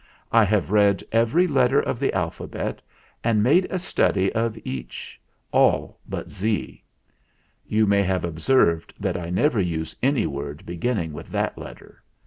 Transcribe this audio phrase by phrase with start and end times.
[0.31, 2.81] I have read every let ter of the alphabet,
[3.23, 6.83] and made a study of each all but 'z.'
[7.67, 11.99] You may have observed that I never use any word beginning with that let ter.